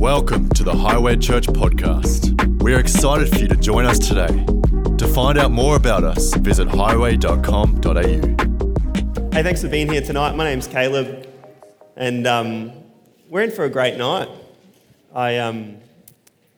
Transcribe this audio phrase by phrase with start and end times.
[0.00, 2.62] Welcome to the Highway Church podcast.
[2.62, 4.28] We are excited for you to join us today.
[4.96, 7.92] To find out more about us, visit highway.com.au.
[7.92, 10.36] Hey, thanks for being here tonight.
[10.36, 11.28] My name's Caleb,
[11.96, 12.72] and um,
[13.28, 14.30] we're in for a great night.
[15.14, 15.76] I, um,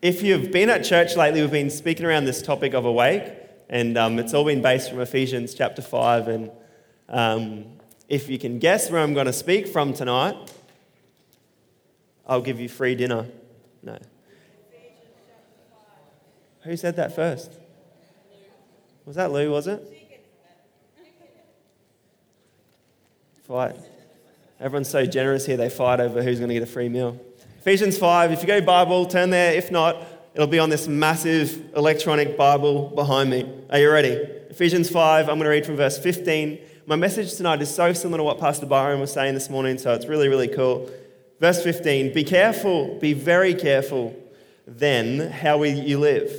[0.02, 3.24] if you've been at church lately, we've been speaking around this topic of awake,
[3.68, 6.28] and um, it's all been based from Ephesians chapter 5.
[6.28, 6.50] And
[7.08, 7.64] um,
[8.08, 10.36] if you can guess where I'm going to speak from tonight,
[12.26, 13.26] I'll give you free dinner.
[13.82, 13.98] No.
[16.62, 17.52] Who said that first?
[19.04, 19.82] Was that Lou, was it?
[23.42, 23.76] Fight.
[24.60, 27.18] Everyone's so generous here, they fight over who's going to get a free meal.
[27.58, 29.54] Ephesians 5, if you go Bible, turn there.
[29.54, 29.96] If not,
[30.34, 33.52] it'll be on this massive electronic Bible behind me.
[33.70, 34.10] Are you ready?
[34.50, 36.60] Ephesians 5, I'm going to read from verse 15.
[36.86, 39.92] My message tonight is so similar to what Pastor Byron was saying this morning, so
[39.94, 40.88] it's really, really cool.
[41.42, 44.16] Verse 15 Be careful, be very careful
[44.64, 46.30] then how you live.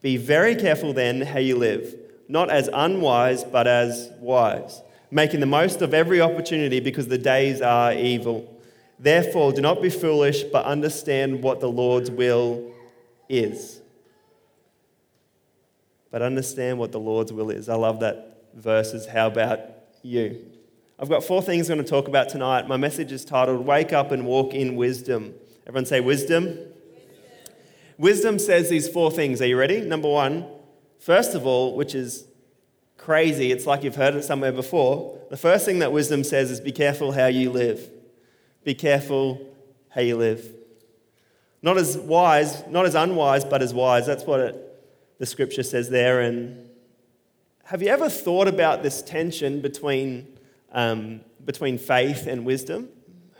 [0.00, 1.94] Be very careful then how you live,
[2.26, 7.60] not as unwise, but as wise, making the most of every opportunity because the days
[7.60, 8.50] are evil.
[8.98, 12.72] Therefore, do not be foolish, but understand what the Lord's will
[13.28, 13.82] is.
[16.10, 17.68] But understand what the Lord's will is.
[17.68, 19.06] I love that verses.
[19.06, 19.60] How about
[20.02, 20.57] you?
[21.00, 22.66] I've got four things I'm going to talk about tonight.
[22.66, 25.32] My message is titled Wake Up and Walk in Wisdom.
[25.64, 26.46] Everyone say wisdom.
[26.46, 26.72] Wisdom,
[27.98, 29.40] wisdom says these four things.
[29.40, 29.80] Are you ready?
[29.80, 30.44] Number one,
[30.98, 32.24] first of all, which is
[32.96, 35.16] crazy, it's like you've heard it somewhere before.
[35.30, 37.88] The first thing that wisdom says is be careful how you live.
[38.64, 39.40] Be careful
[39.90, 40.52] how you live.
[41.62, 44.04] Not as wise, not as unwise, but as wise.
[44.04, 46.22] That's what it, the scripture says there.
[46.22, 46.68] And
[47.66, 50.37] have you ever thought about this tension between
[50.72, 52.88] um, between faith and wisdom.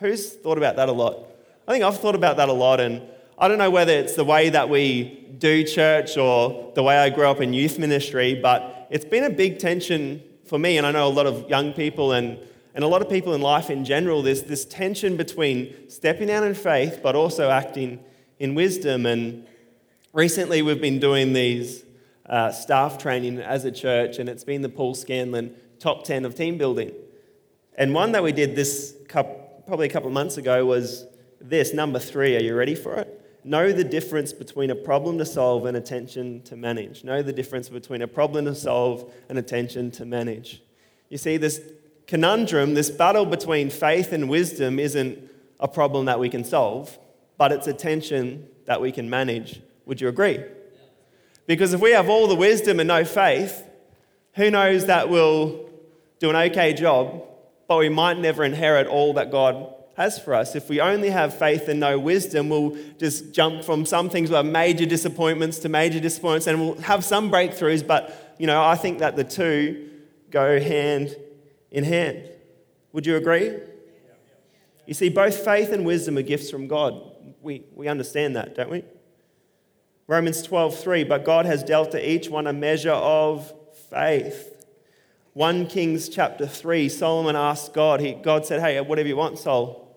[0.00, 1.26] Who's thought about that a lot?
[1.66, 3.02] I think I've thought about that a lot, and
[3.36, 7.10] I don't know whether it's the way that we do church or the way I
[7.10, 10.92] grew up in youth ministry, but it's been a big tension for me, and I
[10.92, 12.38] know a lot of young people and,
[12.74, 14.22] and a lot of people in life in general.
[14.22, 18.00] There's this tension between stepping out in faith, but also acting
[18.38, 19.04] in wisdom.
[19.04, 19.46] And
[20.12, 21.84] recently, we've been doing these
[22.26, 26.34] uh, staff training as a church, and it's been the Paul Scanlon top 10 of
[26.34, 26.92] team building.
[27.78, 31.06] And one that we did this couple, probably a couple of months ago was
[31.40, 32.36] this number three.
[32.36, 33.14] Are you ready for it?
[33.44, 37.04] Know the difference between a problem to solve and attention to manage.
[37.04, 40.60] Know the difference between a problem to solve and attention to manage.
[41.08, 41.60] You see, this
[42.08, 45.30] conundrum, this battle between faith and wisdom isn't
[45.60, 46.98] a problem that we can solve,
[47.36, 49.62] but it's a tension that we can manage.
[49.86, 50.42] Would you agree?
[51.46, 53.62] Because if we have all the wisdom and no faith,
[54.34, 55.70] who knows that we'll
[56.18, 57.22] do an okay job
[57.68, 60.56] but we might never inherit all that God has for us.
[60.56, 64.42] If we only have faith and no wisdom, we'll just jump from some things where
[64.42, 69.00] major disappointments to major disappointments, and we'll have some breakthroughs, but you know, I think
[69.00, 69.90] that the two
[70.30, 71.14] go hand
[71.70, 72.30] in hand.
[72.92, 73.58] Would you agree?
[74.86, 77.02] You see, both faith and wisdom are gifts from God.
[77.42, 78.84] We, we understand that, don't we?
[80.06, 83.52] Romans 12, 3, but God has dealt to each one a measure of
[83.90, 84.57] faith.
[85.38, 89.96] 1 Kings chapter 3, Solomon asked God, he, God said, Hey, whatever you want, Sol.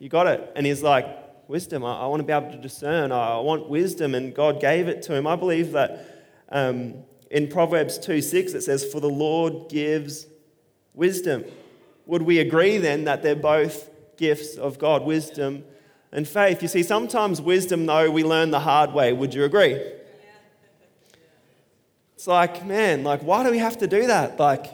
[0.00, 0.52] You got it.
[0.56, 1.06] And he's like,
[1.46, 1.84] Wisdom.
[1.84, 3.12] I, I want to be able to discern.
[3.12, 4.16] I, I, want wisdom.
[4.16, 5.28] And God gave it to him.
[5.28, 6.94] I believe that um,
[7.30, 10.26] in Proverbs 2 6, it says, For the Lord gives
[10.92, 11.44] wisdom.
[12.06, 15.62] Would we agree then that they're both gifts of God, wisdom
[16.10, 16.60] and faith?
[16.60, 19.12] You see, sometimes wisdom, though, we learn the hard way.
[19.12, 19.80] Would you agree?
[22.22, 24.38] It's like, man, like, why do we have to do that?
[24.38, 24.66] Like,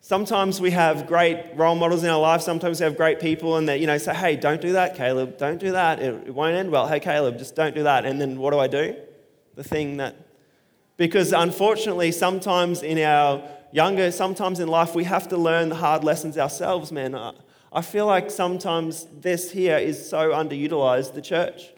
[0.00, 2.42] sometimes we have great role models in our life.
[2.42, 5.38] Sometimes we have great people, and they, you know, say, hey, don't do that, Caleb.
[5.38, 6.00] Don't do that.
[6.02, 6.88] It, won't end well.
[6.88, 8.04] Hey, Caleb, just don't do that.
[8.04, 8.96] And then what do I do?
[9.54, 10.16] The thing that,
[10.96, 16.02] because unfortunately, sometimes in our younger, sometimes in life, we have to learn the hard
[16.02, 17.14] lessons ourselves, man.
[17.72, 21.68] I feel like sometimes this here is so underutilized, the church.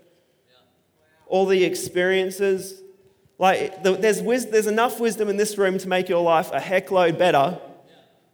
[1.26, 2.80] All the experiences,
[3.38, 7.18] like, there's, there's enough wisdom in this room to make your life a heck load
[7.18, 7.58] better,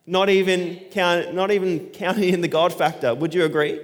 [0.07, 3.15] not even, count, not even counting in the God factor.
[3.15, 3.81] Would you agree?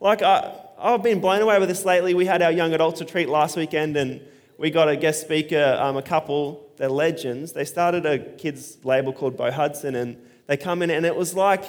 [0.00, 2.12] Like, I, I've been blown away with this lately.
[2.12, 4.20] We had our young adults retreat last weekend, and
[4.58, 7.52] we got a guest speaker, um, a couple, they're legends.
[7.52, 11.34] They started a kids' label called Bo Hudson, and they come in, and it was
[11.34, 11.64] like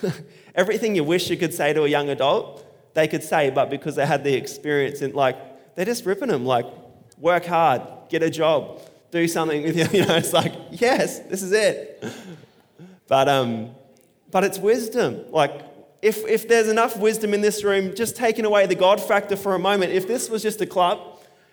[0.54, 2.64] everything you wish you could say to a young adult,
[2.94, 5.36] they could say, but because they had the experience, and like,
[5.74, 6.66] they're just ripping them, like,
[7.18, 8.80] work hard, get a job,
[9.10, 9.86] do something with you.
[10.00, 12.04] You know, it's like, yes, this is it.
[13.08, 13.70] But, um,
[14.30, 15.24] but it's wisdom.
[15.30, 15.62] Like,
[16.02, 19.54] if, if there's enough wisdom in this room, just taking away the God factor for
[19.54, 21.00] a moment, if this was just a club,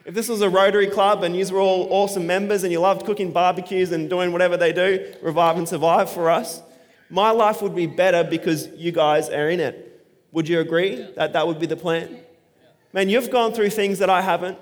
[0.06, 3.06] if this was a Rotary Club and you were all awesome members and you loved
[3.06, 6.62] cooking barbecues and doing whatever they do, revive and survive for us,
[7.10, 10.06] my life would be better because you guys are in it.
[10.34, 12.20] Would you agree that that would be the plan?
[12.92, 14.58] Man, you've gone through things that I haven't.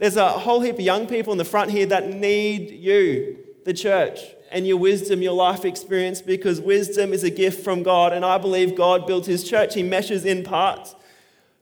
[0.00, 3.36] There's a whole heap of young people in the front here that need you,
[3.66, 4.20] the church,
[4.50, 8.14] and your wisdom, your life experience, because wisdom is a gift from God.
[8.14, 10.94] And I believe God built his church, he meshes in parts.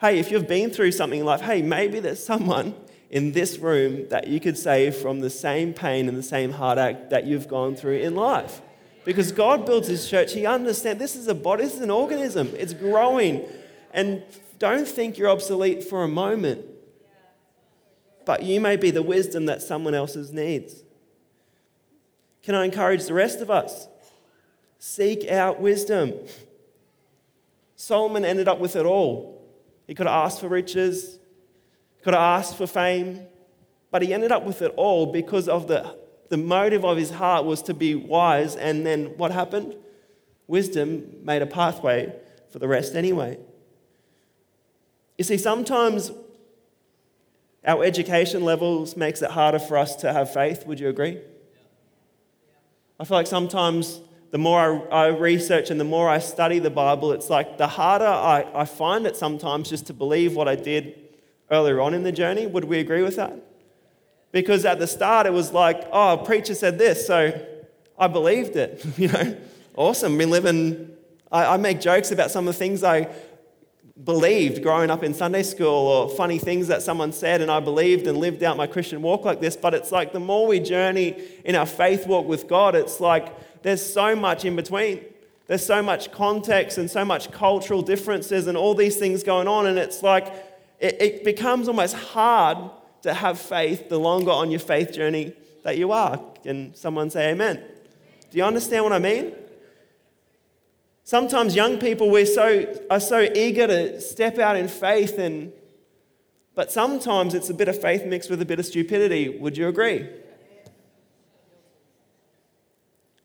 [0.01, 2.77] Hey, if you've been through something in life, hey, maybe there's someone
[3.11, 7.11] in this room that you could save from the same pain and the same heartache
[7.11, 8.63] that you've gone through in life.
[9.05, 12.53] Because God builds his church, he understands this is a body, this is an organism,
[12.57, 13.45] it's growing.
[13.93, 14.23] And
[14.61, 16.65] don't think you're obsolete for a moment
[18.29, 20.85] but you may be the wisdom that someone else's needs.
[22.43, 23.89] Can I encourage the rest of us?
[24.79, 26.13] Seek out wisdom.
[27.75, 29.43] Solomon ended up with it all.
[29.87, 31.19] He could have asked for riches,
[32.03, 33.23] could have asked for fame,
[33.91, 35.97] but he ended up with it all because of the,
[36.29, 38.57] the motive of his heart was to be wise.
[38.57, 39.75] And then what happened?
[40.47, 42.13] Wisdom made a pathway
[42.51, 43.39] for the rest anyway.
[45.17, 46.13] You see, sometimes
[47.67, 50.67] our education levels makes it harder for us to have faith.
[50.67, 51.19] Would you agree?
[53.01, 54.01] I feel like sometimes
[54.31, 57.67] the more I, I, research and the more I study the Bible, it's like the
[57.67, 60.99] harder I, I find it sometimes just to believe what I did
[61.51, 62.47] earlier on in the journey.
[62.47, 63.35] Would we agree with that?
[64.33, 67.33] Because at the start it was like, oh, a preacher said this, so
[67.99, 68.85] I believed it.
[68.99, 69.37] you know,
[69.75, 70.19] awesome.
[70.19, 70.91] Been living.
[71.33, 73.05] I, I make jokes about some of the things I
[74.05, 78.07] believed growing up in Sunday school or funny things that someone said, and I believed
[78.07, 79.57] and lived out my Christian walk like this.
[79.57, 83.63] But it's like the more we journey in our faith walk with God, it's like
[83.63, 85.05] there's so much in between.
[85.47, 89.67] There's so much context and so much cultural differences and all these things going on.
[89.67, 90.27] And it's like
[90.79, 92.59] it, it becomes almost hard
[93.03, 95.33] to have faith the longer on your faith journey
[95.65, 96.21] that you are.
[96.43, 97.63] Can someone say amen?
[98.31, 99.33] Do you understand what I mean?
[101.09, 105.55] Sometimes young people we're so, are so eager to step out in faith, and,
[106.55, 109.31] but sometimes it's a bit of faith mixed with a bit of stupidity.
[109.31, 110.07] Would you agree?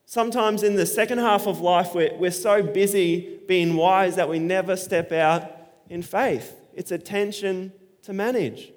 [0.06, 4.40] Sometimes in the second half of life, we're, we're so busy being wise that we
[4.40, 5.52] never step out
[5.90, 6.56] in faith.
[6.74, 8.72] It's a tension to manage.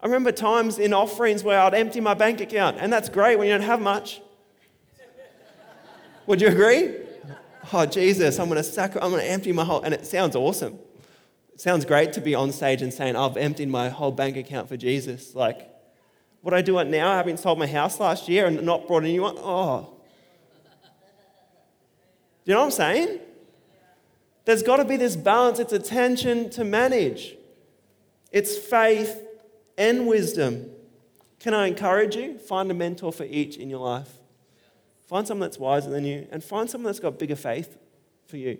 [0.00, 3.48] I remember times in offerings where I'd empty my bank account, and that's great when
[3.48, 4.22] you don't have much.
[6.26, 7.09] Would you agree?
[7.72, 10.36] Oh, Jesus, I'm going to sacri- I'm going to empty my whole, and it sounds
[10.36, 10.78] awesome.
[11.52, 14.68] It sounds great to be on stage and saying, I've emptied my whole bank account
[14.68, 15.34] for Jesus.
[15.34, 15.68] Like,
[16.42, 19.06] would I do it now, having sold my house last year and not brought a
[19.06, 19.24] new?
[19.24, 19.96] Oh.
[22.44, 23.20] Do you know what I'm saying?
[24.46, 25.58] There's got to be this balance.
[25.58, 27.36] It's attention to manage.
[28.32, 29.22] It's faith
[29.76, 30.70] and wisdom.
[31.40, 32.38] Can I encourage you?
[32.38, 34.10] Find a mentor for each in your life.
[35.10, 37.76] Find someone that's wiser than you and find someone that's got bigger faith
[38.28, 38.58] for you.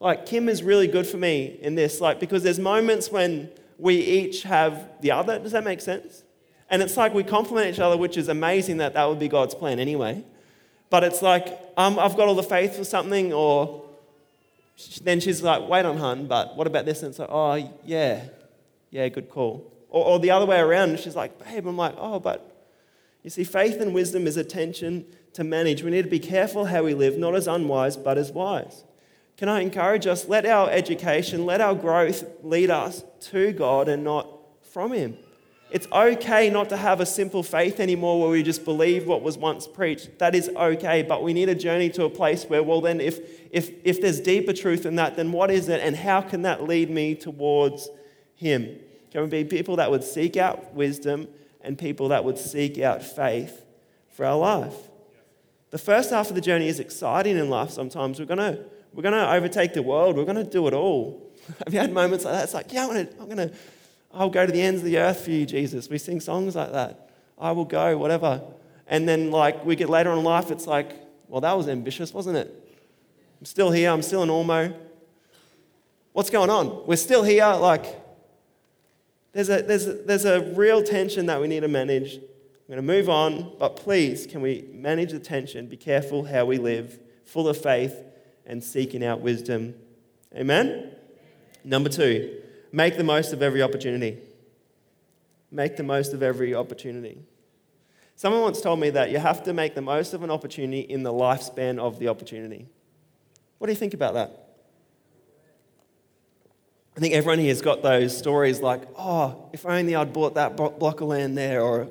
[0.00, 3.48] Like Kim is really good for me in this, like because there's moments when
[3.78, 5.38] we each have the other.
[5.38, 6.24] Does that make sense?
[6.68, 9.54] And it's like we complement each other, which is amazing that that would be God's
[9.54, 10.22] plan anyway.
[10.90, 13.82] But it's like um, I've got all the faith for something, or
[15.04, 18.24] then she's like, "Wait on, hun, but what about this?" And it's like, "Oh, yeah,
[18.90, 22.20] yeah, good call." Or, or the other way around, she's like, "Babe," I'm like, "Oh,
[22.20, 22.52] but."
[23.26, 25.82] You see, faith and wisdom is attention to manage.
[25.82, 28.84] We need to be careful how we live, not as unwise, but as wise.
[29.36, 30.28] Can I encourage us?
[30.28, 33.02] Let our education, let our growth lead us
[33.32, 34.28] to God and not
[34.62, 35.16] from Him.
[35.72, 39.36] It's okay not to have a simple faith anymore where we just believe what was
[39.36, 40.20] once preached.
[40.20, 43.18] That is okay, but we need a journey to a place where, well, then, if,
[43.50, 46.62] if, if there's deeper truth in that, then what is it and how can that
[46.62, 47.88] lead me towards
[48.36, 48.78] Him?
[49.10, 51.26] Can we be people that would seek out wisdom
[51.66, 53.62] and people that would seek out faith
[54.08, 54.74] for our life?
[55.70, 58.18] The first half of the journey is exciting in life sometimes.
[58.18, 58.64] We're going to
[58.96, 60.16] we're to overtake the world.
[60.16, 61.30] We're going to do it all.
[61.64, 62.44] Have you had moments like that?
[62.44, 63.52] It's like, yeah, I'm going to,
[64.12, 65.90] I'll go to the ends of the earth for you, Jesus.
[65.90, 67.10] We sing songs like that.
[67.38, 68.42] I will go, whatever.
[68.86, 70.92] And then, like, we get later on in life, it's like,
[71.28, 72.78] well, that was ambitious, wasn't it?
[73.38, 73.90] I'm still here.
[73.90, 74.74] I'm still in Ormeau.
[76.14, 76.86] What's going on?
[76.86, 77.46] We're still here.
[77.46, 77.84] Like,
[79.36, 82.18] there's a, there's a, there's a real tension that we need to manage
[82.68, 85.68] I'm going to move on, but please, can we manage the tension?
[85.68, 88.02] Be careful how we live, full of faith
[88.44, 89.76] and seeking out wisdom.
[90.34, 90.90] Amen?
[91.62, 94.18] Number two, make the most of every opportunity.
[95.52, 97.20] Make the most of every opportunity.
[98.16, 101.04] Someone once told me that you have to make the most of an opportunity in
[101.04, 102.66] the lifespan of the opportunity.
[103.58, 104.45] What do you think about that?
[106.96, 110.56] I think everyone here has got those stories like, oh, if only I'd bought that
[110.56, 111.60] block of land there.
[111.60, 111.90] Or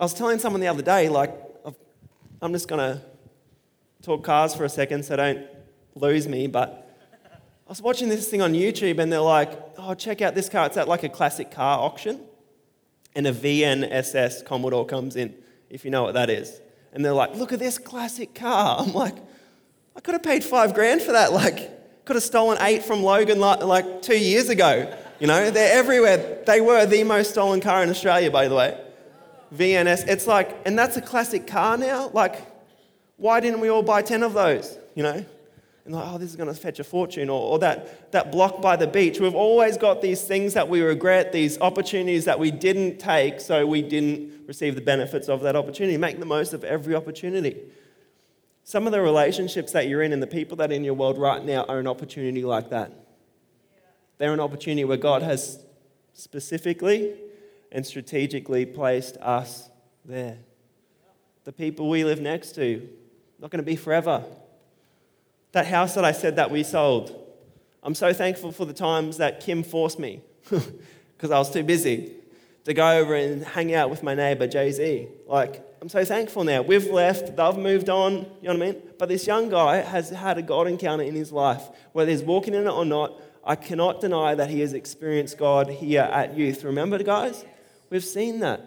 [0.00, 1.32] I was telling someone the other day, like,
[2.42, 3.00] I'm just going to
[4.02, 5.46] talk cars for a second so don't
[5.94, 6.48] lose me.
[6.48, 6.92] But
[7.32, 10.66] I was watching this thing on YouTube and they're like, oh, check out this car.
[10.66, 12.20] It's at like a classic car auction.
[13.14, 15.34] And a VNSS Commodore comes in,
[15.70, 16.60] if you know what that is.
[16.92, 18.78] And they're like, look at this classic car.
[18.80, 19.14] I'm like,
[19.94, 21.32] I could have paid five grand for that.
[21.32, 21.77] Like,
[22.08, 24.90] could have stolen eight from Logan like, two years ago.
[25.20, 26.42] You know, they're everywhere.
[26.46, 28.80] They were the most stolen car in Australia, by the way.
[29.54, 30.08] VNS.
[30.08, 32.08] It's like, and that's a classic car now.
[32.14, 32.40] Like,
[33.18, 34.78] why didn't we all buy 10 of those?
[34.94, 35.22] You know?
[35.84, 37.28] And like, oh, this is going to fetch a fortune.
[37.28, 39.20] Or, or that, that block by the beach.
[39.20, 43.66] We've always got these things that we regret, these opportunities that we didn't take, so
[43.66, 45.98] we didn't receive the benefits of that opportunity.
[45.98, 47.58] Make the most of every opportunity.
[48.68, 51.16] Some of the relationships that you're in and the people that are in your world
[51.16, 52.92] right now are an opportunity like that.
[54.18, 55.64] They're an opportunity where God has
[56.12, 57.14] specifically
[57.72, 59.70] and strategically placed us
[60.04, 60.36] there.
[61.44, 62.86] The people we live next to,
[63.38, 64.22] not going to be forever.
[65.52, 67.18] That house that I said that we sold,
[67.82, 70.20] I'm so thankful for the times that Kim forced me
[70.50, 72.12] because I was too busy
[72.64, 75.08] to go over and hang out with my neighbor, Jay Z.
[75.26, 76.62] Like, I'm so thankful now.
[76.62, 78.82] We've left, they've moved on, you know what I mean?
[78.98, 81.62] But this young guy has had a God encounter in his life.
[81.92, 85.68] Whether he's walking in it or not, I cannot deny that he has experienced God
[85.68, 86.64] here at youth.
[86.64, 87.44] Remember, guys?
[87.90, 88.60] We've seen that.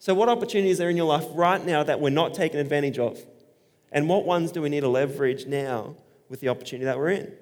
[0.00, 3.24] So, what opportunities are in your life right now that we're not taking advantage of?
[3.90, 5.96] And what ones do we need to leverage now
[6.28, 7.32] with the opportunity that we're in?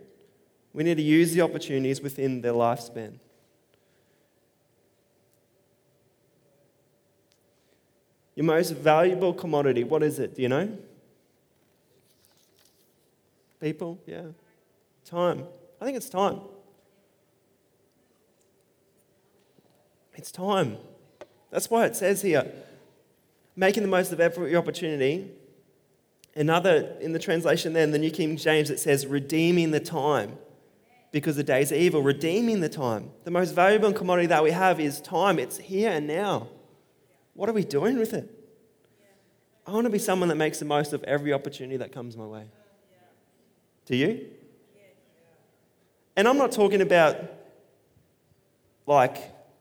[0.72, 3.18] We need to use the opportunities within their lifespan.
[8.36, 10.36] Your most valuable commodity, what is it?
[10.36, 10.78] Do you know?
[13.60, 13.98] People?
[14.06, 14.26] Yeah.
[15.04, 15.46] Time.
[15.80, 16.40] I think it's time.
[20.14, 20.76] It's time.
[21.50, 22.52] That's why it says here
[23.56, 25.30] making the most of every opportunity.
[26.34, 30.36] Another, in the translation there, in the New King James, it says redeeming the time
[31.10, 32.02] because the days are evil.
[32.02, 33.10] Redeeming the time.
[33.24, 35.38] The most valuable commodity that we have is time.
[35.38, 36.48] It's here and now.
[37.36, 38.32] What are we doing with it?
[39.66, 42.26] I want to be someone that makes the most of every opportunity that comes my
[42.26, 42.44] way.
[43.84, 44.26] Do you?
[46.16, 47.16] And I'm not talking about
[48.86, 49.16] like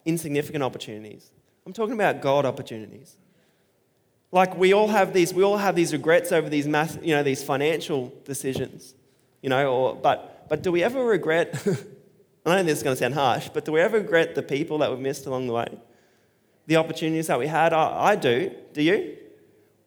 [0.05, 1.31] insignificant opportunities.
[1.65, 3.17] I'm talking about God opportunities.
[4.31, 7.23] Like we all have these, we all have these regrets over these mass, you know,
[7.23, 8.93] these financial decisions,
[9.41, 11.55] you know, or, but, but do we ever regret,
[12.45, 14.77] I know this is going to sound harsh, but do we ever regret the people
[14.79, 15.77] that we've missed along the way?
[16.67, 17.73] The opportunities that we had?
[17.73, 18.51] I, I do.
[18.73, 19.17] Do you?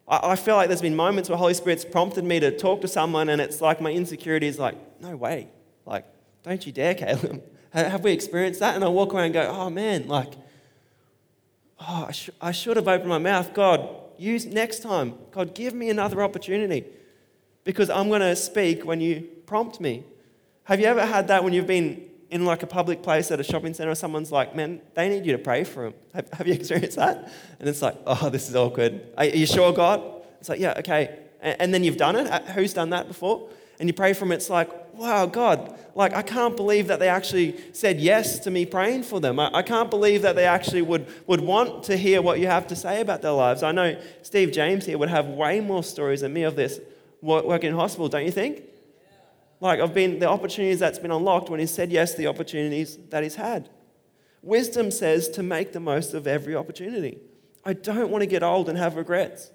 [0.07, 2.87] I, I feel like there's been moments where Holy Spirit's prompted me to talk to
[2.87, 5.49] someone, and it's like my insecurity is like, no way.
[5.85, 6.05] Like,
[6.43, 7.43] don't you dare, Caleb.
[7.73, 8.75] Have we experienced that?
[8.75, 10.33] And I walk around and go, oh man, like,
[11.79, 13.53] oh, I, sh- I should have opened my mouth.
[13.53, 15.13] God, use next time.
[15.31, 16.85] God, give me another opportunity
[17.63, 20.03] because I'm going to speak when you prompt me.
[20.63, 23.43] Have you ever had that when you've been in like a public place at a
[23.43, 25.93] shopping center, someone's like, man, they need you to pray for them.
[26.13, 27.31] Have, have you experienced that?
[27.59, 29.01] And it's like, oh, this is awkward.
[29.17, 30.03] Are, you sure, God?
[30.39, 31.19] It's like, yeah, okay.
[31.41, 32.27] And, and, then you've done it.
[32.49, 33.49] Who's done that before?
[33.79, 34.33] And you pray for them.
[34.33, 38.65] It's like, wow, God, like I can't believe that they actually said yes to me
[38.65, 39.39] praying for them.
[39.39, 42.67] I, I can't believe that they actually would, would want to hear what you have
[42.67, 43.63] to say about their lives.
[43.63, 46.79] I know Steve James here would have way more stories than me of this
[47.21, 48.63] working in hospital, don't you think?
[49.61, 53.23] Like, I've been, the opportunities that's been unlocked when he's said yes the opportunities that
[53.23, 53.69] he's had.
[54.41, 57.19] Wisdom says to make the most of every opportunity.
[57.65, 59.51] I don't want to get old and have regrets.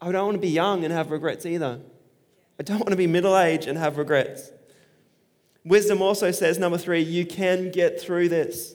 [0.00, 1.80] I don't want to be young and have regrets either.
[2.58, 4.50] I don't want to be middle aged and have regrets.
[5.64, 8.74] Wisdom also says, number three, you can get through this.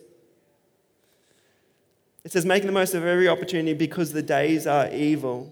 [2.23, 5.51] It says, making the most of every opportunity because the days are evil.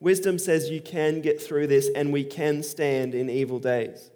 [0.00, 4.10] Wisdom says you can get through this and we can stand in evil days.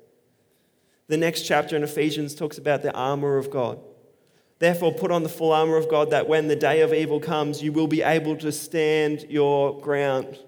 [1.07, 3.81] The next chapter in Ephesians talks about the armor of God.
[4.59, 7.63] Therefore, put on the full armor of God that when the day of evil comes,
[7.63, 10.39] you will be able to stand your ground.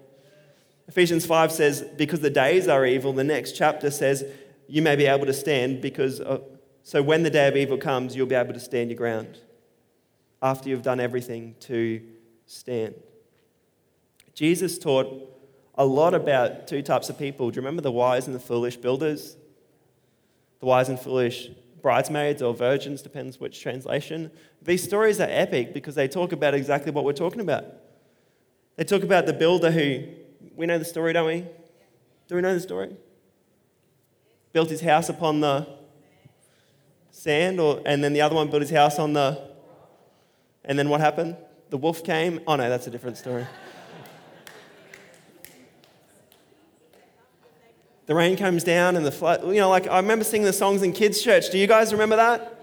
[0.87, 4.25] Ephesians 5 says, because the days are evil, the next chapter says,
[4.67, 6.43] you may be able to stand because, of,
[6.83, 9.39] so when the day of evil comes, you'll be able to stand your ground
[10.41, 12.01] after you've done everything to
[12.45, 12.95] stand.
[14.33, 15.27] Jesus taught
[15.75, 17.49] a lot about two types of people.
[17.49, 19.35] Do you remember the wise and the foolish builders?
[20.59, 21.49] The wise and foolish
[21.81, 24.31] bridesmaids or virgins, depends which translation.
[24.61, 27.65] These stories are epic because they talk about exactly what we're talking about.
[28.75, 30.03] They talk about the builder who,
[30.55, 31.45] we know the story, don't we?
[32.27, 32.95] Do we know the story?
[34.53, 35.67] Built his house upon the
[37.09, 39.49] sand, or, and then the other one built his house on the.
[40.63, 41.35] And then what happened?
[41.69, 42.41] The wolf came.
[42.47, 43.45] Oh no, that's a different story.
[48.11, 49.41] The rain comes down and the flood.
[49.47, 51.49] You know, like I remember singing the songs in kids' church.
[51.49, 52.61] Do you guys remember that?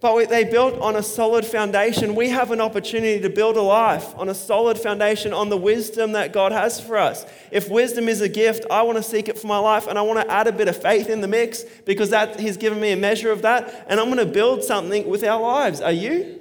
[0.00, 2.16] But they built on a solid foundation.
[2.16, 6.10] We have an opportunity to build a life on a solid foundation on the wisdom
[6.12, 7.24] that God has for us.
[7.52, 10.02] If wisdom is a gift, I want to seek it for my life and I
[10.02, 12.90] want to add a bit of faith in the mix because that He's given me
[12.90, 13.86] a measure of that.
[13.88, 15.80] And I'm going to build something with our lives.
[15.82, 16.40] Are you?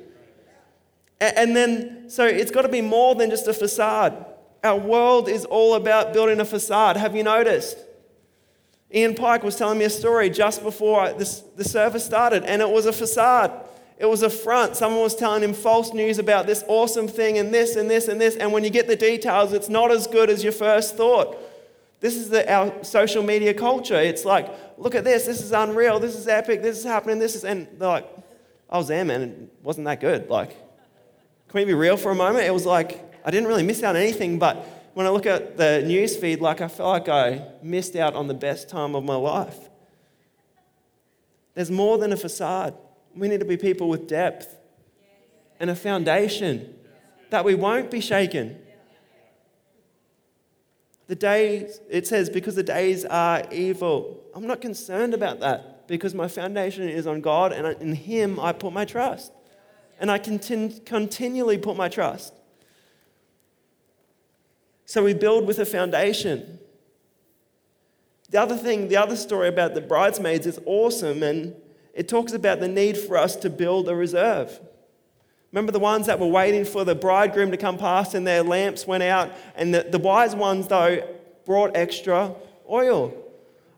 [1.21, 4.25] And then, so it's got to be more than just a facade.
[4.63, 6.97] Our world is all about building a facade.
[6.97, 7.77] Have you noticed?
[8.93, 12.69] Ian Pike was telling me a story just before this, the service started, and it
[12.69, 13.51] was a facade.
[13.97, 14.75] It was a front.
[14.75, 18.19] Someone was telling him false news about this awesome thing and this and this and
[18.19, 18.35] this.
[18.35, 21.37] And when you get the details, it's not as good as your first thought.
[22.01, 23.95] This is the, our social media culture.
[23.95, 25.25] It's like, look at this.
[25.25, 25.99] This is unreal.
[25.99, 26.61] This is epic.
[26.61, 27.17] This is happening.
[27.17, 28.09] This is, and they're like,
[28.69, 29.21] I was there, man.
[29.21, 30.29] It wasn't that good.
[30.29, 32.45] Like, can we be real for a moment?
[32.45, 35.57] It was like, I didn't really miss out on anything, but when I look at
[35.57, 39.03] the news feed, like I feel like I missed out on the best time of
[39.03, 39.69] my life.
[41.55, 42.75] There's more than a facade.
[43.15, 44.55] We need to be people with depth
[45.59, 46.75] and a foundation
[47.29, 48.59] that we won't be shaken.
[51.07, 54.23] The days, it says, because the days are evil.
[54.33, 58.53] I'm not concerned about that because my foundation is on God and in Him I
[58.53, 59.31] put my trust.
[59.99, 62.33] And I continu- continually put my trust.
[64.85, 66.59] So we build with a foundation.
[68.29, 71.55] The other thing, the other story about the bridesmaids is awesome, and
[71.93, 74.59] it talks about the need for us to build a reserve.
[75.51, 78.87] Remember the ones that were waiting for the bridegroom to come past and their lamps
[78.87, 81.07] went out, and the, the wise ones, though,
[81.45, 82.33] brought extra
[82.69, 83.13] oil.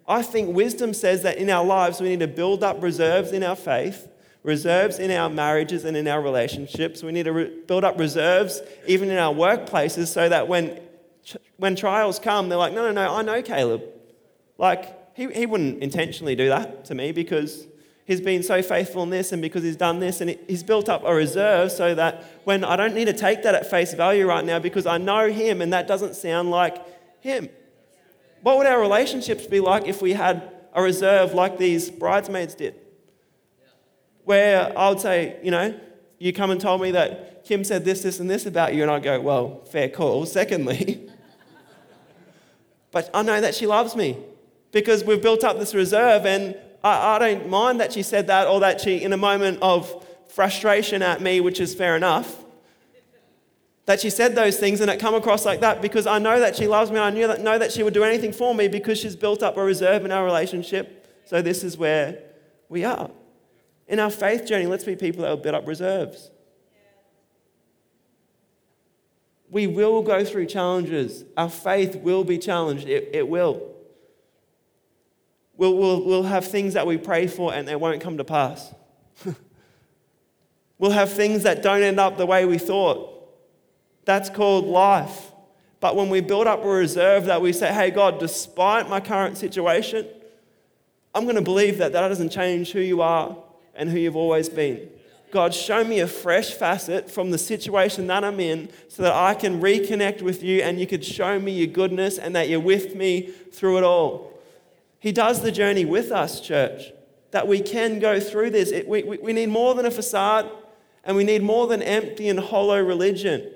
[0.07, 3.43] I think wisdom says that in our lives we need to build up reserves in
[3.43, 4.07] our faith,
[4.43, 7.01] reserves in our marriages and in our relationships.
[7.01, 10.79] We need to re- build up reserves even in our workplaces so that when
[11.57, 13.83] when trials come, they're like, no, no, no, I know Caleb.
[14.57, 17.67] Like, he, he wouldn't intentionally do that to me because
[18.05, 21.03] he's been so faithful in this and because he's done this and he's built up
[21.05, 24.45] a reserve so that when I don't need to take that at face value right
[24.45, 26.77] now because I know him and that doesn't sound like
[27.21, 27.49] him.
[28.41, 32.75] What would our relationships be like if we had a reserve like these bridesmaids did?
[34.25, 35.79] Where I would say, you know,
[36.19, 38.91] you come and told me that Kim said this, this, and this about you, and
[38.91, 40.25] I go, well, fair call.
[40.25, 41.09] Secondly,
[42.95, 44.17] but I know that she loves me
[44.71, 48.47] because we've built up this reserve, and I, I don't mind that she said that
[48.47, 52.37] or that she, in a moment of frustration at me, which is fair enough,
[53.85, 56.55] that she said those things and it come across like that because I know that
[56.55, 56.95] she loves me.
[56.95, 59.43] And I knew that, know that she would do anything for me because she's built
[59.43, 61.05] up a reserve in our relationship.
[61.25, 62.19] So this is where
[62.69, 63.11] we are.
[63.89, 66.31] In our faith journey, let's be people that will build up reserves.
[69.49, 71.23] We will go through challenges.
[71.37, 72.87] Our faith will be challenged.
[72.87, 73.75] It, it will.
[75.57, 78.73] We'll, we'll, we'll have things that we pray for and they won't come to pass.
[80.77, 83.11] we'll have things that don't end up the way we thought.
[84.03, 85.31] That's called life.
[85.79, 89.37] But when we build up a reserve that we say, hey, God, despite my current
[89.37, 90.07] situation,
[91.13, 93.37] I'm going to believe that that doesn't change who you are
[93.73, 94.89] and who you've always been.
[95.35, 99.33] God, show me a fresh facet from the situation that I'm in so that I
[99.33, 102.95] can reconnect with you and you could show me your goodness and that you're with
[102.95, 104.31] me through it all.
[104.97, 106.93] He does the journey with us, church,
[107.31, 108.71] that we can go through this.
[108.71, 110.49] It, we, we need more than a facade
[111.03, 113.51] and we need more than empty and hollow religion.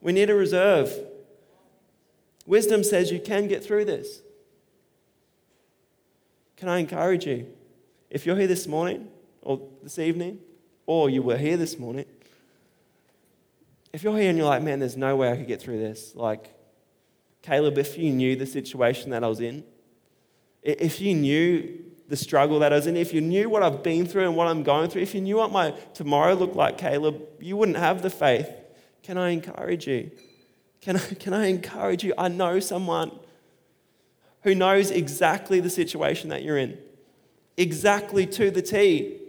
[0.00, 0.90] We need a reserve.
[2.46, 4.22] Wisdom says you can get through this.
[6.56, 7.48] Can I encourage you?
[8.08, 9.08] If you're here this morning
[9.42, 10.38] or this evening,
[10.86, 12.06] or you were here this morning,
[13.92, 16.14] if you're here and you're like, man, there's no way I could get through this,
[16.14, 16.52] like,
[17.42, 19.64] Caleb, if you knew the situation that I was in,
[20.62, 24.06] if you knew the struggle that I was in, if you knew what I've been
[24.06, 27.22] through and what I'm going through, if you knew what my tomorrow looked like, Caleb,
[27.40, 28.50] you wouldn't have the faith.
[29.02, 30.10] Can I encourage you?
[30.80, 32.14] Can I, can I encourage you?
[32.16, 33.12] I know someone
[34.42, 36.78] who knows exactly the situation that you're in,
[37.56, 39.20] exactly to the T.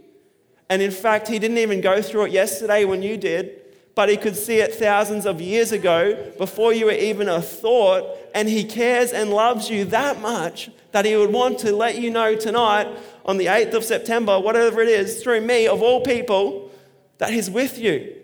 [0.70, 3.62] And in fact, he didn't even go through it yesterday when you did,
[3.94, 8.06] but he could see it thousands of years ago before you were even a thought.
[8.34, 12.10] And he cares and loves you that much that he would want to let you
[12.10, 12.88] know tonight
[13.26, 16.72] on the 8th of September, whatever it is, through me, of all people,
[17.18, 18.16] that he's with you.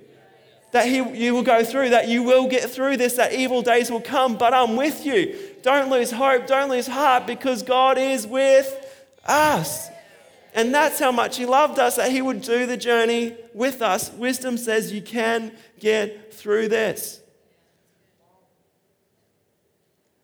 [0.71, 3.91] That he, you will go through, that you will get through this, that evil days
[3.91, 5.37] will come, but I'm with you.
[5.63, 8.73] Don't lose hope, don't lose heart, because God is with
[9.25, 9.89] us.
[10.53, 14.11] And that's how much He loved us, that He would do the journey with us.
[14.11, 17.21] Wisdom says you can get through this.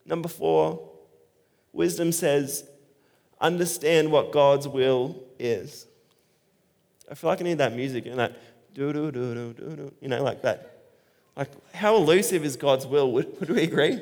[0.06, 0.90] Number four,
[1.74, 2.64] wisdom says
[3.40, 5.86] understand what God's will is.
[7.10, 8.38] I feel like I need that music and that
[8.74, 10.74] do do do do do do, you know, like that.
[11.36, 13.12] Like, how elusive is God's will?
[13.12, 14.02] Would, would we agree?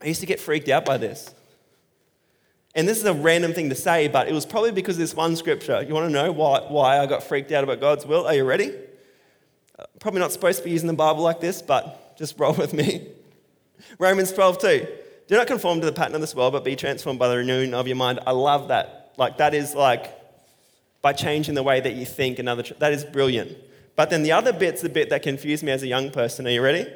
[0.00, 1.34] I used to get freaked out by this.
[2.76, 5.34] And this is a random thing to say, but it was probably because this one
[5.34, 5.82] scripture.
[5.82, 8.26] You want to know why, why I got freaked out about God's will?
[8.26, 8.70] Are you ready?
[9.78, 12.74] Uh, probably not supposed to be using the Bible like this, but just roll with
[12.74, 13.08] me.
[13.98, 14.86] Romans 12, 2.
[15.26, 17.72] Do not conform to the pattern of this world, but be transformed by the renewing
[17.72, 18.20] of your mind.
[18.26, 19.14] I love that.
[19.16, 20.12] Like, that is like
[21.00, 22.38] by changing the way that you think.
[22.38, 23.56] Another, that is brilliant.
[23.96, 26.46] But then the other bit's the bit that confused me as a young person.
[26.46, 26.86] Are you ready?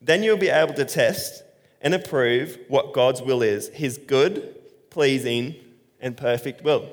[0.00, 1.44] Then you'll be able to test
[1.80, 4.56] and approve what God's will is his good,
[4.92, 5.54] pleasing,
[6.00, 6.88] and perfect will.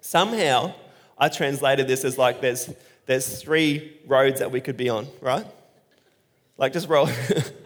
[0.00, 0.74] Somehow,
[1.16, 2.70] I translated this as like there's,
[3.06, 5.46] there's three roads that we could be on, right?
[6.58, 7.08] Like just roll.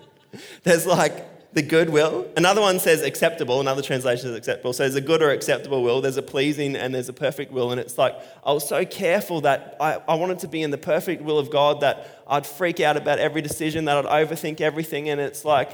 [0.64, 2.29] there's like the good will.
[2.37, 4.72] Another one says acceptable, another translation is acceptable.
[4.72, 7.70] So there's a good or acceptable will, there's a pleasing, and there's a perfect will.
[7.70, 10.79] And it's like, I was so careful that I, I wanted to be in the
[10.79, 15.09] perfect will of God that I'd freak out about every decision, that I'd overthink everything.
[15.09, 15.70] And it's like,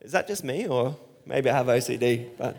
[0.00, 0.66] is that just me?
[0.66, 2.56] Or maybe I have OCD, but.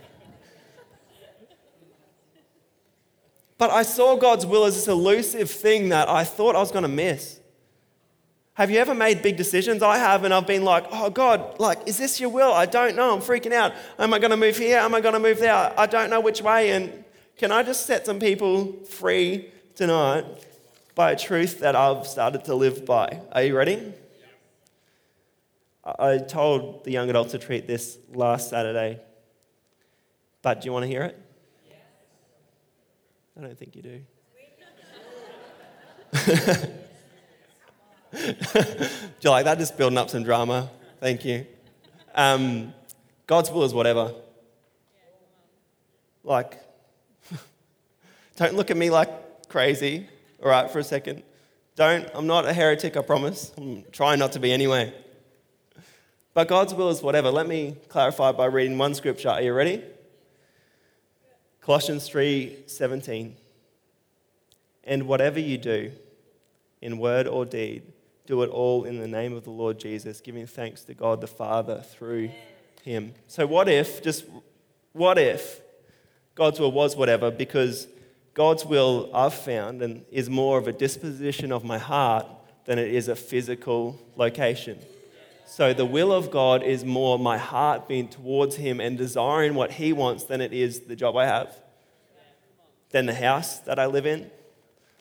[3.57, 6.83] But I saw God's will as this elusive thing that I thought I was going
[6.83, 7.39] to miss.
[8.53, 9.83] Have you ever made big decisions?
[9.83, 12.51] I have, and I've been like, oh God, like, is this your will?
[12.51, 13.13] I don't know.
[13.13, 13.73] I'm freaking out.
[13.99, 14.79] Am I going to move here?
[14.79, 15.73] Am I going to move there?
[15.77, 16.71] I don't know which way.
[16.71, 17.03] And
[17.37, 20.25] can I just set some people free tonight
[20.95, 23.21] by a truth that I've started to live by?
[23.31, 23.93] Are you ready?
[25.83, 28.99] I told the young adults to treat this last Saturday,
[30.41, 31.26] but do you want to hear it?
[33.37, 34.01] I don't think you do.
[38.11, 38.33] Do
[39.21, 39.59] you like that?
[39.59, 40.71] Just building up some drama.
[40.99, 41.45] Thank you.
[42.15, 42.73] Um,
[43.27, 44.11] God's will is whatever.
[46.23, 46.59] Like,
[48.37, 50.07] don't look at me like crazy,
[50.41, 51.21] all right, for a second.
[51.75, 53.51] Don't, I'm not a heretic, I promise.
[53.55, 54.93] I'm trying not to be anyway.
[56.33, 57.29] But God's will is whatever.
[57.29, 59.29] Let me clarify by reading one scripture.
[59.29, 59.83] Are you ready?
[61.67, 63.33] Colossians 3:17
[64.85, 65.91] And whatever you do,
[66.81, 67.83] in word or deed,
[68.25, 71.27] do it all in the name of the Lord Jesus, giving thanks to God the
[71.27, 72.31] Father through
[72.83, 73.15] him.
[73.27, 74.23] So, what if, just
[74.93, 75.59] what if
[76.35, 77.31] God's will was whatever?
[77.31, 77.89] Because
[78.33, 82.25] God's will, I've found, and is more of a disposition of my heart
[82.63, 84.79] than it is a physical location.
[85.49, 89.71] So, the will of God is more my heart being towards Him and desiring what
[89.71, 91.55] He wants than it is the job I have,
[92.89, 94.29] than the house that I live in.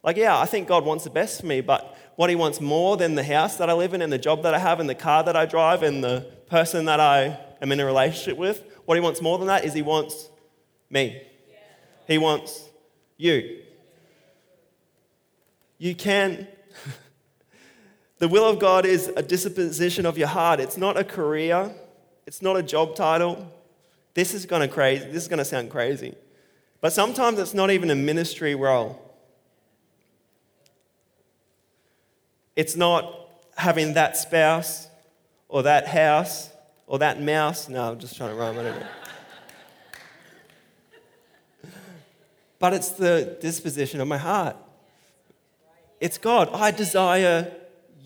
[0.04, 2.96] Like, yeah, I think God wants the best for me, but what He wants more
[2.96, 4.94] than the house that I live in and the job that I have and the
[4.94, 8.62] car that I drive and the person that I am in a relationship with.
[8.84, 10.30] What He wants more than that is He wants
[10.88, 11.22] me.
[12.06, 12.68] He wants
[13.16, 13.62] you.
[15.78, 16.46] You can.
[18.18, 20.60] The will of God is a disposition of your heart.
[20.60, 21.74] It's not a career.
[22.26, 23.52] It's not a job title.
[24.14, 25.04] This is going to crazy.
[25.06, 26.14] This is going to sound crazy.
[26.80, 29.02] But sometimes it's not even a ministry role.
[32.54, 34.88] It's not having that spouse
[35.48, 36.50] or that house
[36.86, 37.68] or that mouse.
[37.68, 38.58] No, I'm just trying to rhyme.
[38.58, 38.86] I don't
[42.58, 44.56] but it's the disposition of my heart.
[46.00, 46.48] It's God.
[46.52, 47.52] I desire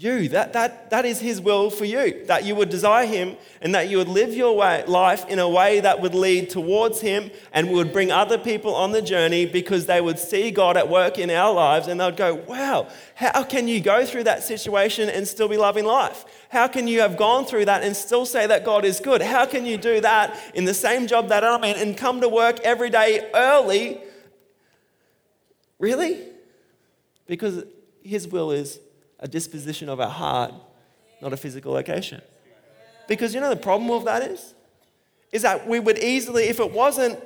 [0.03, 0.31] you.
[0.31, 2.25] That, that, that is His will for you.
[2.27, 5.49] That you would desire Him and that you would live your way, life in a
[5.49, 9.87] way that would lead towards Him and would bring other people on the journey because
[9.87, 13.69] they would see God at work in our lives and they'd go, wow, how can
[13.69, 16.25] you go through that situation and still be loving life?
[16.49, 19.21] How can you have gone through that and still say that God is good?
[19.21, 22.29] How can you do that in the same job that I'm in and come to
[22.29, 24.01] work every day early?
[25.79, 26.27] Really?
[27.27, 27.65] Because
[28.03, 28.81] His will is
[29.21, 30.53] a disposition of our heart,
[31.23, 32.21] not a physical location.
[33.07, 34.55] Because you know the problem with that is?
[35.31, 37.19] Is that we would easily, if it wasn't,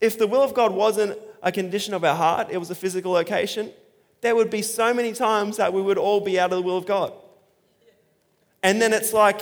[0.00, 3.12] if the will of God wasn't a condition of our heart, it was a physical
[3.12, 3.72] location,
[4.20, 6.78] there would be so many times that we would all be out of the will
[6.78, 7.12] of God.
[8.62, 9.40] And then it's like,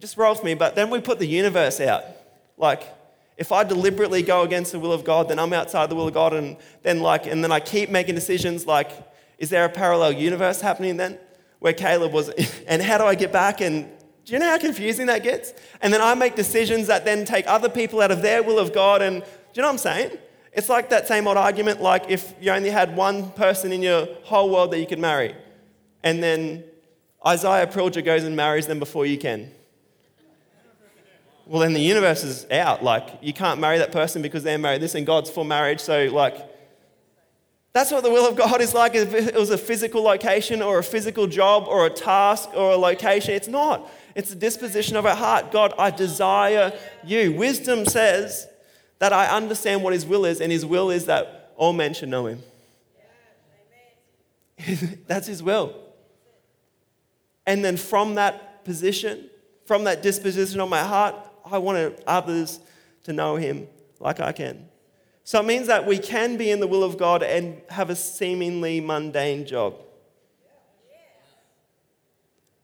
[0.00, 2.04] just roll with me, but then we put the universe out.
[2.56, 2.82] Like,
[3.36, 6.14] if I deliberately go against the will of God, then I'm outside the will of
[6.14, 8.90] God, and then like, and then I keep making decisions like,
[9.38, 11.18] is there a parallel universe happening then
[11.58, 12.30] where Caleb was?
[12.68, 13.60] And how do I get back?
[13.60, 13.88] And
[14.24, 15.52] do you know how confusing that gets?
[15.80, 18.72] And then I make decisions that then take other people out of their will of
[18.72, 19.00] God.
[19.02, 20.18] And do you know what I'm saying?
[20.52, 24.08] It's like that same old argument like if you only had one person in your
[24.24, 25.34] whole world that you could marry,
[26.02, 26.64] and then
[27.24, 29.50] Isaiah Prilger goes and marries them before you can.
[31.44, 32.82] Well, then the universe is out.
[32.82, 35.80] Like, you can't marry that person because they're married this, and God's for marriage.
[35.80, 36.36] So, like,
[37.76, 38.94] that's what the will of God is like.
[38.94, 42.76] If it was a physical location or a physical job or a task or a
[42.76, 43.86] location, it's not.
[44.14, 45.52] It's the disposition of our heart.
[45.52, 46.72] God, I desire
[47.04, 47.34] you.
[47.34, 48.48] Wisdom says
[48.98, 52.08] that I understand what His will is, and His will is that all men should
[52.08, 52.42] know Him.
[55.06, 55.74] That's His will.
[57.46, 59.28] And then from that position,
[59.66, 62.58] from that disposition of my heart, I want others
[63.02, 63.68] to know Him
[64.00, 64.66] like I can.
[65.26, 67.96] So it means that we can be in the will of God and have a
[67.96, 69.74] seemingly mundane job.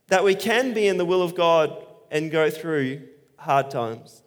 [0.07, 3.03] That we can be in the will of God and go through
[3.37, 4.23] hard times.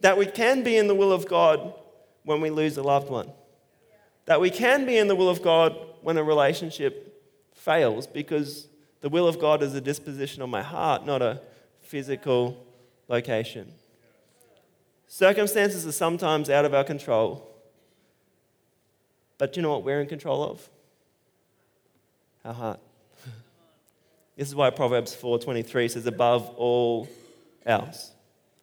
[0.00, 1.74] That we can be in the will of God
[2.22, 3.32] when we lose a loved one.
[4.26, 7.20] That we can be in the will of God when a relationship
[7.52, 8.68] fails because
[9.00, 11.42] the will of God is a disposition of my heart, not a
[11.80, 12.64] physical
[13.08, 13.72] location.
[15.08, 17.48] Circumstances are sometimes out of our control.
[19.38, 20.68] But do you know what we're in control of?
[22.44, 22.80] Our heart.
[24.36, 27.08] This is why Proverbs 4:23 says above all
[27.64, 28.12] else.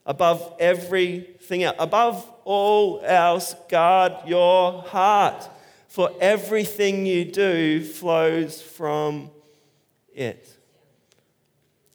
[0.06, 1.76] Above everything else.
[1.80, 5.50] Above all else, guard your heart.
[5.88, 9.32] For everything you do flows from
[10.14, 10.48] it.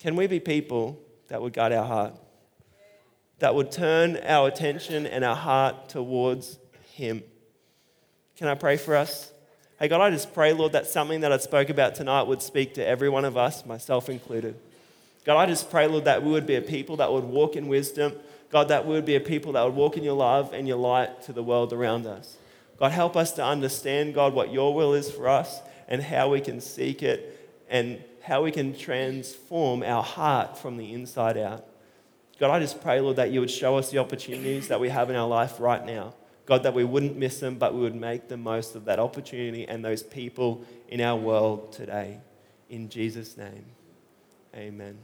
[0.00, 2.14] Can we be people that would guard our heart?
[3.38, 6.58] That would turn our attention and our heart towards
[6.92, 7.22] Him.
[8.36, 9.32] Can I pray for us?
[9.78, 12.74] Hey, God, I just pray, Lord, that something that I spoke about tonight would speak
[12.74, 14.56] to every one of us, myself included.
[15.24, 17.68] God, I just pray, Lord, that we would be a people that would walk in
[17.68, 18.14] wisdom.
[18.50, 20.78] God, that we would be a people that would walk in your love and your
[20.78, 22.36] light to the world around us.
[22.78, 26.40] God, help us to understand, God, what your will is for us and how we
[26.40, 31.67] can seek it and how we can transform our heart from the inside out.
[32.38, 35.10] God, I just pray, Lord, that you would show us the opportunities that we have
[35.10, 36.14] in our life right now.
[36.46, 39.66] God, that we wouldn't miss them, but we would make the most of that opportunity
[39.66, 42.20] and those people in our world today.
[42.70, 43.64] In Jesus' name,
[44.54, 44.98] amen.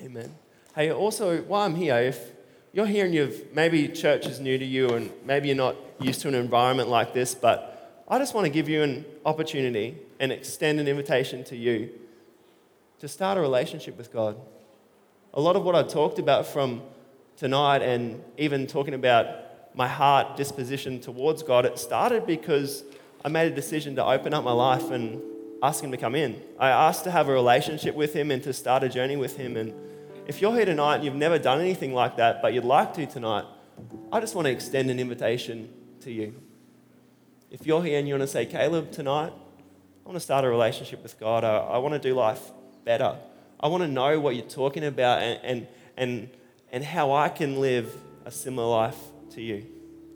[0.00, 0.34] Amen.
[0.74, 2.32] Hey, also, while I'm here, if
[2.72, 6.22] you're here and you've maybe church is new to you and maybe you're not used
[6.22, 10.32] to an environment like this, but I just want to give you an opportunity and
[10.32, 11.90] extend an invitation to you
[13.00, 14.40] to start a relationship with God
[15.34, 16.82] a lot of what I talked about from
[17.36, 19.26] tonight and even talking about
[19.74, 22.82] my heart disposition towards God, it started because
[23.24, 25.20] I made a decision to open up my life and
[25.62, 26.42] ask Him to come in.
[26.58, 29.56] I asked to have a relationship with Him and to start a journey with Him.
[29.56, 29.74] And
[30.26, 33.06] if you're here tonight and you've never done anything like that, but you'd like to
[33.06, 33.44] tonight,
[34.12, 35.68] I just want to extend an invitation
[36.00, 36.34] to you.
[37.50, 40.48] If you're here and you want to say, Caleb, tonight, I want to start a
[40.48, 42.50] relationship with God, I, I want to do life
[42.84, 43.16] better.
[43.60, 45.66] I want to know what you're talking about and, and,
[45.96, 46.30] and,
[46.70, 47.94] and how I can live
[48.24, 48.98] a similar life
[49.30, 49.66] to you.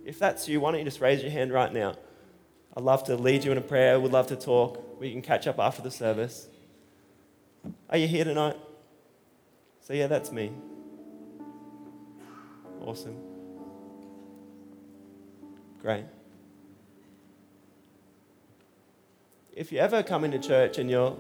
[0.05, 1.95] If that's you, why don't you just raise your hand right now?
[2.77, 3.99] I'd love to lead you in a prayer.
[4.01, 5.01] We'd love to talk.
[5.01, 6.49] We can catch up after the service.
[7.91, 8.57] Are you here tonight?
[9.81, 10.53] So, yeah, that's me.
[12.81, 13.17] Awesome.
[15.81, 16.05] Great.
[19.55, 21.17] If you ever come into church and you're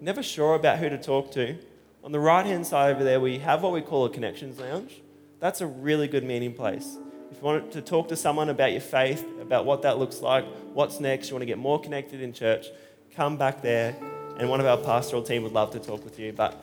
[0.00, 1.56] never sure about who to talk to,
[2.04, 5.02] on the right hand side over there, we have what we call a connections lounge.
[5.40, 6.98] That's a really good meeting place.
[7.30, 10.44] If you want to talk to someone about your faith, about what that looks like,
[10.72, 12.66] what's next, you want to get more connected in church,
[13.14, 13.96] come back there,
[14.38, 16.32] and one of our pastoral team would love to talk with you.
[16.32, 16.54] But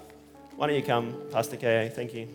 [0.56, 1.91] why don't you come, Pastor K?
[1.93, 2.28] Thank you.